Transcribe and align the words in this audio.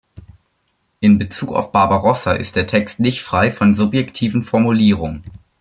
In 0.99 1.19
Bezug 1.19 1.53
auf 1.53 1.71
Barbarossa 1.71 2.33
ist 2.33 2.55
der 2.55 2.65
Text 2.65 2.99
nicht 2.99 3.21
frei 3.21 3.51
von 3.51 3.75
subjektiven 3.75 4.41
Formulierungen. 4.41 5.21